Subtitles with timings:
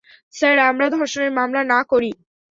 [0.33, 2.11] Sir, আমরা ধর্ষণের মামলা না করি।